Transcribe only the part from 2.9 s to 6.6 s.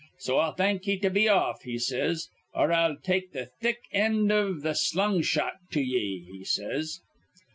take th' thick end iv the slung shot to ye,' he